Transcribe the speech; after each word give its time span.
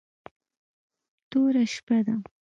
توره 1.31 1.63
شپه 1.73 1.99
ده. 2.05 2.15